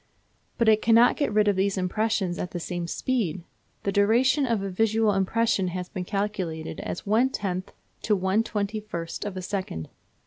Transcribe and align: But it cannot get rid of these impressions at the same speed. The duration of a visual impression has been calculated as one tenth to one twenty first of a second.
But 0.57 0.67
it 0.67 0.81
cannot 0.81 1.15
get 1.15 1.31
rid 1.31 1.47
of 1.47 1.55
these 1.55 1.77
impressions 1.77 2.39
at 2.39 2.49
the 2.49 2.59
same 2.59 2.87
speed. 2.87 3.43
The 3.83 3.91
duration 3.91 4.47
of 4.47 4.63
a 4.63 4.69
visual 4.71 5.13
impression 5.13 5.67
has 5.67 5.89
been 5.89 6.05
calculated 6.05 6.79
as 6.79 7.05
one 7.05 7.29
tenth 7.29 7.71
to 8.01 8.15
one 8.15 8.41
twenty 8.41 8.79
first 8.79 9.25
of 9.25 9.37
a 9.37 9.43
second. 9.43 9.89